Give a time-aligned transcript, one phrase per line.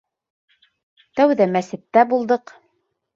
[1.19, 2.55] Тәүҙә мәсеттә булдыҡ.